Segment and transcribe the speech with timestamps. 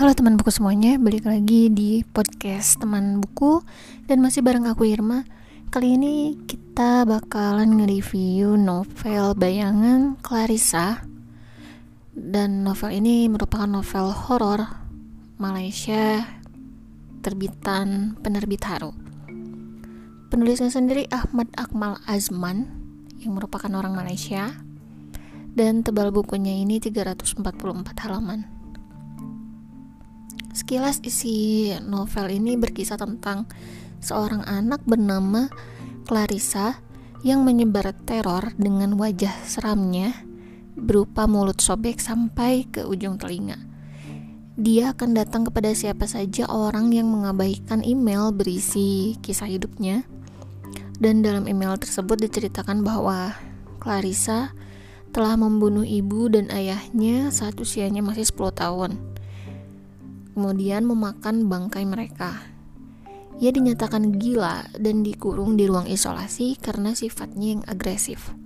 [0.00, 3.60] Halo teman buku semuanya, balik lagi di podcast teman buku
[4.08, 5.28] dan masih bareng aku Irma.
[5.68, 11.04] Kali ini kita bakalan nge-review novel bayangan Clarissa.
[12.16, 14.72] Dan novel ini merupakan novel horor
[15.36, 16.24] Malaysia
[17.20, 18.96] terbitan penerbit Haru.
[20.32, 22.72] Penulisnya sendiri Ahmad Akmal Azman
[23.20, 24.48] yang merupakan orang Malaysia
[25.52, 27.44] dan tebal bukunya ini 344
[28.08, 28.59] halaman.
[30.50, 33.46] Sekilas isi novel ini berkisah tentang
[34.02, 35.46] seorang anak bernama
[36.10, 36.82] Clarissa
[37.22, 40.26] yang menyebar teror dengan wajah seramnya
[40.74, 43.62] berupa mulut sobek sampai ke ujung telinga.
[44.58, 50.02] Dia akan datang kepada siapa saja orang yang mengabaikan email berisi kisah hidupnya.
[51.00, 53.32] Dan dalam email tersebut diceritakan bahwa
[53.80, 54.52] Clarissa
[55.14, 59.09] telah membunuh ibu dan ayahnya saat usianya masih 10 tahun
[60.32, 62.38] kemudian memakan bangkai mereka.
[63.40, 68.36] Ia dinyatakan gila dan dikurung di ruang isolasi karena sifatnya yang agresif.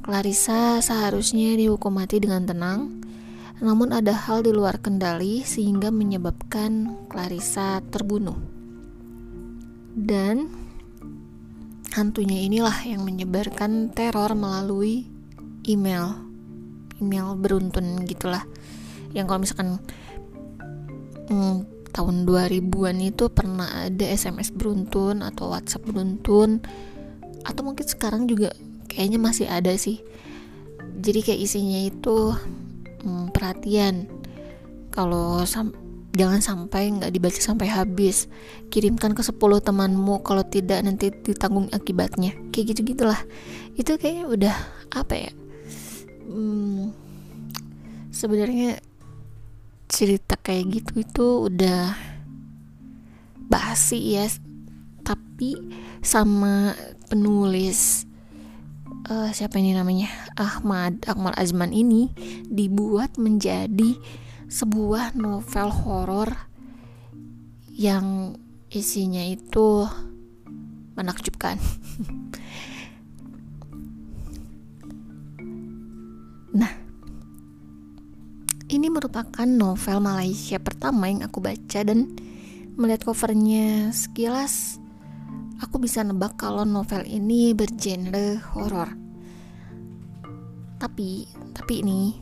[0.00, 3.04] Clarissa seharusnya dihukum mati dengan tenang,
[3.60, 8.40] namun ada hal di luar kendali sehingga menyebabkan Clarissa terbunuh.
[9.92, 10.48] Dan
[11.92, 15.04] hantunya inilah yang menyebarkan teror melalui
[15.68, 16.16] email.
[16.96, 18.48] Email beruntun gitulah.
[19.12, 19.70] Yang kalau misalkan
[21.30, 26.60] hmm, tahun 2000-an itu pernah ada SMS beruntun atau WhatsApp beruntun.
[27.46, 28.52] Atau mungkin sekarang juga
[28.90, 30.02] kayaknya masih ada sih.
[31.00, 32.34] Jadi kayak isinya itu
[33.06, 34.10] hmm, perhatian.
[34.90, 35.70] Kalau sam
[36.10, 38.26] jangan sampai nggak dibaca sampai habis.
[38.68, 42.34] Kirimkan ke 10 temanmu kalau tidak nanti ditanggung akibatnya.
[42.50, 43.22] Kayak gitu gitulah
[43.78, 44.56] itu kayaknya udah
[44.92, 45.32] apa ya?
[46.28, 46.92] Hmm,
[48.12, 48.82] sebenarnya
[49.90, 51.98] cerita kayak gitu itu udah
[53.50, 54.30] basi ya.
[55.02, 55.58] Tapi
[56.00, 56.78] sama
[57.10, 58.06] penulis
[59.10, 60.06] uh, siapa ini namanya?
[60.38, 62.14] Ahmad Akmal Azman ini
[62.46, 63.98] dibuat menjadi
[64.46, 66.30] sebuah novel horor
[67.74, 68.38] yang
[68.70, 69.90] isinya itu
[70.94, 71.58] menakjubkan.
[76.50, 76.79] Nah
[78.80, 82.16] ini merupakan novel Malaysia pertama yang aku baca dan
[82.80, 84.80] melihat covernya sekilas
[85.60, 88.96] aku bisa nebak kalau novel ini bergenre horor.
[90.80, 92.16] Tapi, tapi ini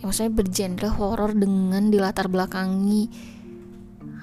[0.00, 3.12] ya maksudnya bergenre horor dengan dilatar belakangi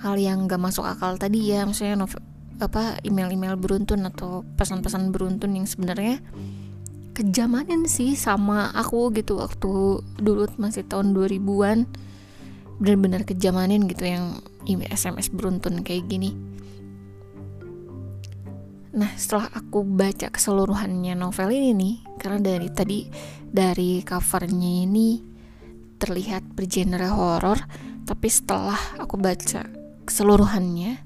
[0.01, 2.25] hal yang gak masuk akal tadi ya, maksudnya novel
[2.59, 6.17] apa email-email beruntun atau pesan-pesan beruntun yang sebenarnya
[7.19, 11.83] kejamanin sih sama aku gitu waktu dulu masih tahun 2000-an
[12.79, 16.31] benar-benar kejamanin gitu yang SMS beruntun kayak gini.
[18.95, 23.05] Nah setelah aku baca keseluruhannya novel ini nih Karena dari tadi
[23.45, 25.21] dari covernya ini
[26.01, 27.61] terlihat bergenre horor
[28.01, 29.61] Tapi setelah aku baca
[30.09, 31.05] keseluruhannya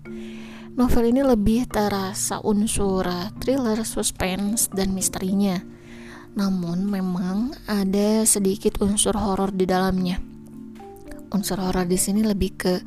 [0.79, 3.05] Novel ini lebih terasa unsur
[3.43, 5.72] thriller, suspense, dan misterinya
[6.33, 10.17] namun memang ada sedikit unsur horor di dalamnya.
[11.29, 12.81] Unsur horor di sini lebih ke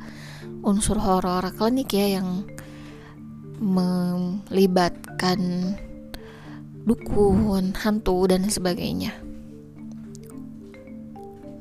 [0.63, 2.43] unsur horor klinik ya yang
[3.63, 5.39] melibatkan
[6.83, 9.11] dukun, hantu dan sebagainya.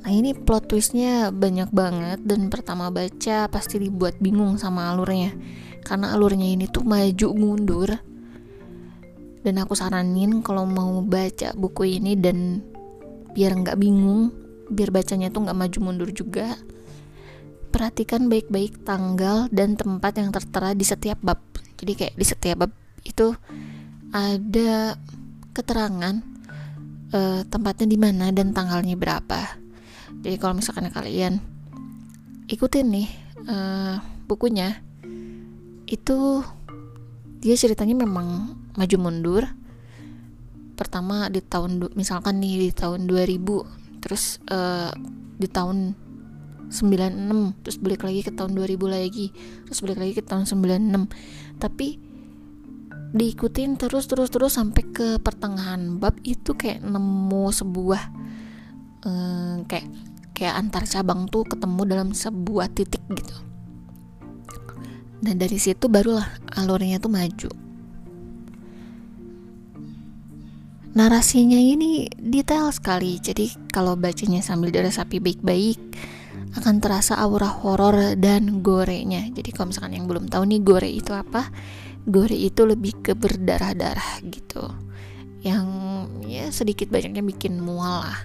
[0.06, 5.34] Nah ini plot twistnya banyak banget dan pertama baca pasti dibuat bingung sama alurnya
[5.82, 7.90] karena alurnya ini tuh maju mundur
[9.46, 12.66] dan aku saranin kalau mau baca buku ini dan
[13.30, 14.34] biar nggak bingung
[14.66, 16.58] biar bacanya tuh nggak maju mundur juga
[17.70, 21.38] perhatikan baik-baik tanggal dan tempat yang tertera di setiap bab.
[21.78, 22.72] Jadi kayak di setiap bab
[23.06, 23.36] itu
[24.10, 24.96] ada
[25.54, 26.14] keterangan
[27.14, 29.60] uh, tempatnya di mana dan tanggalnya berapa.
[30.24, 31.38] Jadi kalau misalkan kalian
[32.50, 33.08] ikutin nih
[33.46, 34.80] uh, bukunya
[35.86, 36.42] itu
[37.44, 39.44] dia ceritanya memang maju mundur
[40.76, 44.92] pertama di tahun misalkan nih di tahun 2000 terus uh,
[45.40, 45.96] di tahun
[46.68, 49.32] 96 terus balik lagi ke tahun 2000 lagi
[49.64, 51.96] terus balik lagi ke tahun 96 tapi
[53.16, 58.02] diikutin terus terus terus sampai ke pertengahan bab itu kayak nemu sebuah
[59.08, 59.88] uh, kayak
[60.36, 63.36] kayak antar cabang tuh ketemu dalam sebuah titik gitu.
[65.16, 66.28] Dan dari situ barulah
[66.60, 67.65] alurnya tuh maju
[70.96, 75.76] narasinya ini detail sekali jadi kalau bacanya sambil sapi baik-baik
[76.56, 79.28] akan terasa aura horor dan gorenya.
[79.28, 81.52] Jadi kalau misalkan yang belum tahu nih gore itu apa?
[82.08, 84.64] Gore itu lebih ke berdarah-darah gitu.
[85.44, 85.66] Yang
[86.24, 88.20] ya sedikit banyaknya bikin mual lah.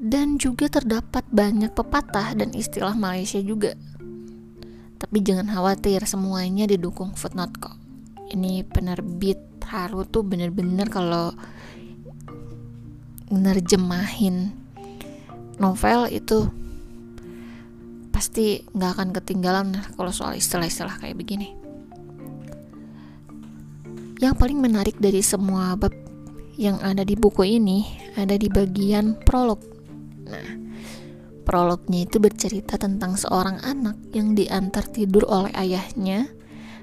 [0.00, 3.76] Dan juga terdapat banyak pepatah dan istilah Malaysia juga.
[5.00, 7.76] Tapi jangan khawatir, semuanya didukung footnote kok.
[8.32, 11.30] Ini penerbit Haru tuh bener-bener kalau
[13.30, 14.50] nerjemahin
[15.62, 16.50] novel itu
[18.10, 21.54] pasti nggak akan ketinggalan kalau soal istilah-istilah kayak begini.
[24.18, 25.94] Yang paling menarik dari semua bab
[26.58, 27.86] yang ada di buku ini
[28.18, 29.62] ada di bagian prolog.
[30.28, 30.50] Nah,
[31.46, 36.39] prolognya itu bercerita tentang seorang anak yang diantar tidur oleh ayahnya.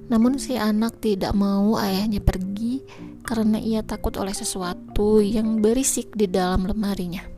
[0.08, 2.84] Namun si anak tidak mau ayahnya pergi
[3.28, 7.38] karena ia takut oleh sesuatu yang berisik di dalam lemarinya.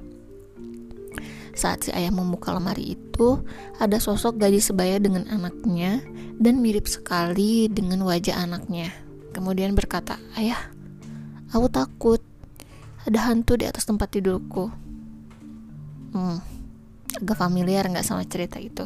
[1.58, 3.42] Saat si ayah membuka lemari itu,
[3.82, 6.00] ada sosok gadis sebaya dengan anaknya
[6.40, 8.94] dan mirip sekali dengan wajah anaknya.
[9.36, 10.72] Kemudian berkata, "Ayah,
[11.52, 12.22] aku takut.
[13.04, 14.72] Ada hantu di atas tempat tidurku."
[16.16, 16.40] Hmm,
[17.18, 18.86] agak familiar nggak sama cerita itu?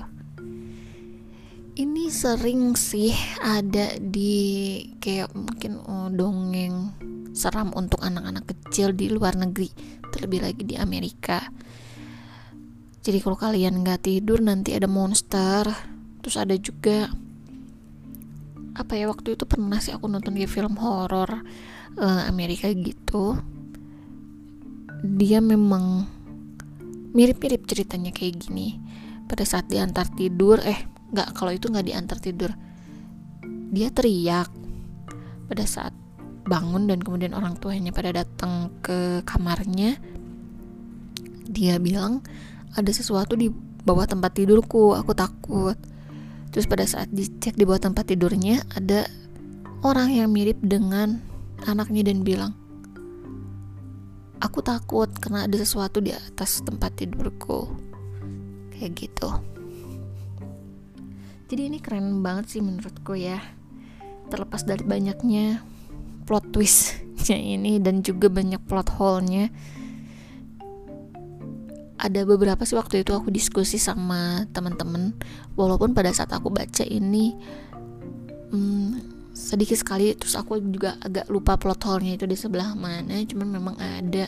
[1.74, 3.10] Ini sering sih
[3.42, 6.94] ada di kayak mungkin oh, dongeng
[7.34, 9.74] seram untuk anak-anak kecil di luar negeri,
[10.14, 11.42] terlebih lagi di Amerika.
[13.02, 15.66] Jadi kalau kalian nggak tidur nanti ada monster.
[16.22, 17.10] Terus ada juga
[18.78, 21.42] apa ya waktu itu pernah sih aku nonton di film horor
[21.98, 23.34] uh, Amerika gitu.
[25.02, 26.06] Dia memang
[27.18, 28.78] mirip-mirip ceritanya kayak gini.
[29.26, 32.52] Pada saat diantar tidur eh nggak kalau itu nggak diantar tidur.
[33.70, 34.50] Dia teriak.
[35.46, 35.94] Pada saat
[36.44, 39.96] bangun dan kemudian orang tuanya pada datang ke kamarnya
[41.48, 42.20] dia bilang
[42.76, 43.48] ada sesuatu di
[43.84, 45.78] bawah tempat tidurku aku takut.
[46.50, 49.06] Terus pada saat dicek di bawah tempat tidurnya ada
[49.86, 51.22] orang yang mirip dengan
[51.66, 52.54] anaknya dan bilang
[54.42, 57.70] aku takut karena ada sesuatu di atas tempat tidurku.
[58.74, 59.53] Kayak gitu
[61.54, 63.38] jadi ini keren banget sih menurutku ya.
[64.34, 65.62] Terlepas dari banyaknya
[66.26, 69.54] plot twistnya ini dan juga banyak plot hole-nya
[72.02, 75.14] ada beberapa sih waktu itu aku diskusi sama teman-teman.
[75.54, 77.38] Walaupun pada saat aku baca ini
[78.50, 78.90] hmm,
[79.38, 83.22] sedikit sekali terus aku juga agak lupa plot hole-nya itu di sebelah mana.
[83.30, 84.26] Cuman memang ada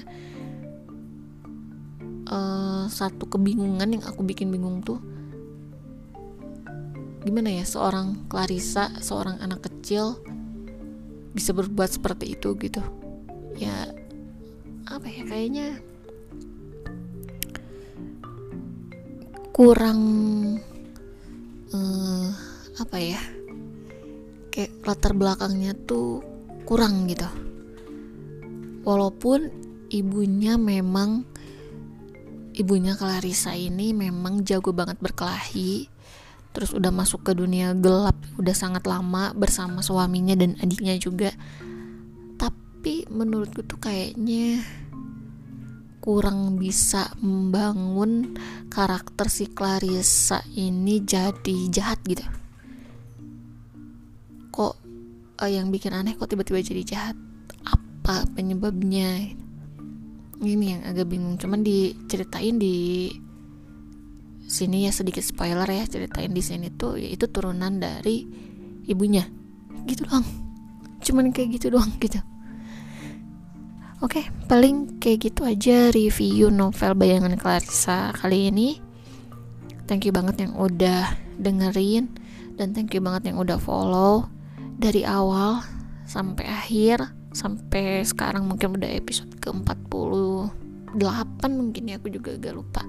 [2.30, 5.15] uh, satu kebingungan yang aku bikin bingung tuh
[7.26, 10.22] gimana ya seorang Clarissa seorang anak kecil
[11.34, 12.86] bisa berbuat seperti itu gitu.
[13.58, 13.90] Ya
[14.86, 15.82] apa ya kayaknya
[19.50, 20.00] kurang
[21.74, 22.30] uh,
[22.78, 23.22] apa ya
[24.54, 26.22] kayak latar belakangnya tuh
[26.70, 27.26] kurang gitu.
[28.86, 29.50] Walaupun
[29.90, 31.26] ibunya memang
[32.54, 35.95] ibunya Clarissa ini memang jago banget berkelahi
[36.56, 41.36] terus udah masuk ke dunia gelap udah sangat lama bersama suaminya dan adiknya juga.
[42.40, 44.64] Tapi menurutku tuh kayaknya
[46.00, 48.38] kurang bisa membangun
[48.72, 52.24] karakter si Clarissa ini jadi jahat gitu.
[54.56, 54.74] Kok
[55.42, 57.18] uh, yang bikin aneh kok tiba-tiba jadi jahat?
[57.68, 59.34] Apa penyebabnya?
[60.40, 63.10] Ini yang agak bingung cuman diceritain di
[64.56, 68.24] sini ya sedikit spoiler ya ceritain di sini tuh yaitu turunan dari
[68.88, 69.28] ibunya
[69.84, 70.24] gitu doang
[71.04, 72.24] cuman kayak gitu doang gitu
[74.04, 78.76] Oke, okay, paling kayak gitu aja review novel Bayangan Clarissa kali ini.
[79.88, 82.12] Thank you banget yang udah dengerin
[82.60, 84.28] dan thank you banget yang udah follow
[84.76, 85.64] dari awal
[86.04, 92.84] sampai akhir sampai sekarang mungkin udah episode ke-48 mungkin ya aku juga agak lupa.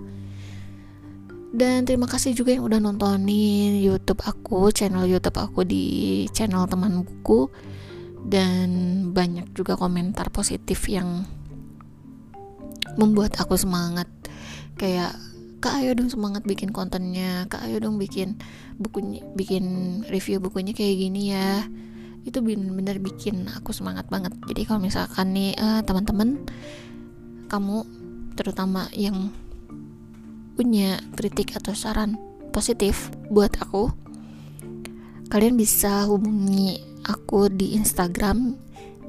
[1.56, 7.00] Dan terima kasih juga yang udah nontonin YouTube aku, channel YouTube aku di channel teman
[7.00, 7.48] buku.
[8.28, 8.68] Dan
[9.16, 11.24] banyak juga komentar positif yang
[13.00, 14.04] membuat aku semangat.
[14.76, 15.16] Kayak
[15.64, 17.48] kak ayo dong semangat bikin kontennya.
[17.48, 18.36] Kak ayo dong bikin
[18.76, 19.64] bukunya bikin
[20.12, 21.64] review bukunya kayak gini ya.
[22.28, 24.36] Itu bener-bener bikin aku semangat banget.
[24.44, 26.44] Jadi kalau misalkan nih uh, teman-teman
[27.48, 27.88] kamu
[28.36, 29.32] terutama yang
[30.56, 32.16] punya kritik atau saran
[32.50, 33.92] positif buat aku
[35.28, 38.56] kalian bisa hubungi aku di Instagram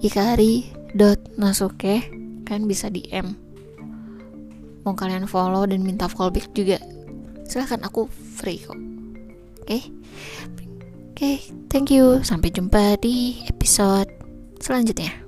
[0.03, 1.95] ikari.nasuke
[2.43, 3.47] kan bisa DM
[4.87, 6.79] mau kalian follow dan minta fallback juga
[7.47, 7.83] silahkan.
[7.87, 8.75] Aku free kok.
[8.75, 9.67] Oke?
[9.67, 9.81] Okay?
[11.11, 11.35] oke okay,
[11.67, 12.23] thank you.
[12.23, 14.07] Sampai jumpa di episode
[14.63, 15.26] selanjutnya